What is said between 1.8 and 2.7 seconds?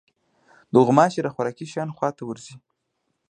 خوا ته ورځي.